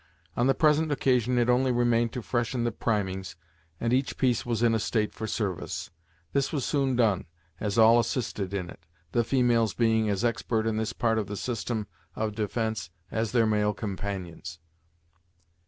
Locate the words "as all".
7.59-7.99